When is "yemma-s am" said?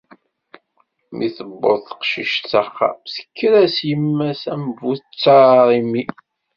3.89-4.63